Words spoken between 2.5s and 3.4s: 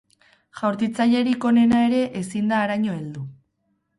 da haraino heldu.